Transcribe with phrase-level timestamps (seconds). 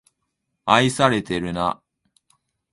[0.65, 1.79] 愛されてるな